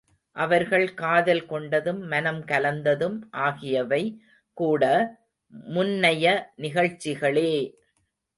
[0.35, 3.17] அவர்கள் காதல் கொண்டதும் மனம் கலந்ததும்
[3.43, 4.01] ஆகியவை
[4.57, 4.83] கூட
[5.69, 6.25] முன்னைய
[6.55, 7.51] நிகழ்ச்சிகளே!